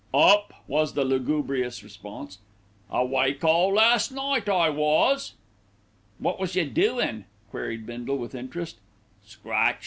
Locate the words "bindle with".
7.85-8.33